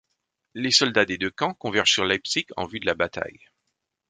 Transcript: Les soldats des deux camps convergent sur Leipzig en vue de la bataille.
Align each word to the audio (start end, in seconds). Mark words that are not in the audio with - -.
Les 0.55 0.71
soldats 0.71 1.05
des 1.05 1.19
deux 1.19 1.29
camps 1.29 1.53
convergent 1.53 1.91
sur 1.93 2.05
Leipzig 2.05 2.47
en 2.57 2.65
vue 2.65 2.79
de 2.79 2.87
la 2.87 2.95
bataille. 2.95 3.51